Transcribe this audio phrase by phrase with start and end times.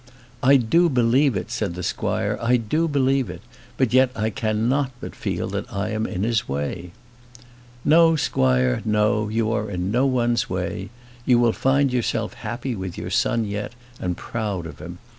[0.41, 3.43] "I do believe it," said the squire; "I do believe it.
[3.77, 6.89] But yet, I cannot but feel that I am in his way."
[7.85, 10.89] "No, squire, no; you are in no one's way.
[11.23, 14.97] You will find yourself happy with your son yet, and proud of him.